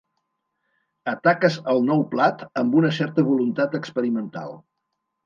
[1.11, 4.57] Ataques el nou plat amb una certa voluntat experimental.